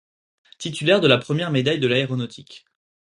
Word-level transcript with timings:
Titulaire 0.57 0.99
de 0.99 1.07
la 1.07 1.19
première 1.19 1.51
médaille 1.51 1.77
de 1.77 1.85
l'Aéronautique. 1.85 2.65